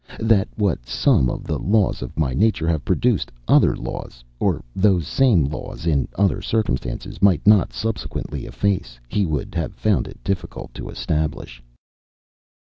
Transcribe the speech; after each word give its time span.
That 0.19 0.47
what 0.55 0.87
some 0.87 1.29
of 1.29 1.43
the 1.43 1.59
laws 1.59 2.01
of 2.01 2.17
my 2.17 2.33
nature 2.33 2.67
have 2.67 2.83
produced, 2.83 3.31
other 3.47 3.75
laws, 3.75 4.23
or 4.39 4.63
those 4.75 5.05
same 5.07 5.45
laws 5.45 5.85
in 5.85 6.07
other 6.15 6.41
circumstances, 6.41 7.21
might 7.21 7.45
not 7.45 7.71
subsequently 7.71 8.47
efface, 8.47 8.99
he 9.07 9.27
would 9.27 9.53
have 9.53 9.75
found 9.75 10.07
it 10.07 10.17
difficult 10.23 10.73
to 10.73 10.89
establish." 10.89 11.61